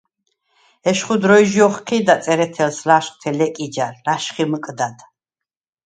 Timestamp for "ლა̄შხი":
4.05-4.45